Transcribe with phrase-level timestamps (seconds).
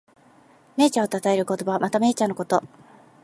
[0.77, 1.77] 銘茶をたたえる言葉。
[1.77, 2.63] また、銘茶のこと。